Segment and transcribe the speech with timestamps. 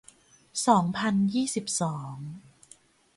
[0.67, 2.15] สองพันยี่สิบสอง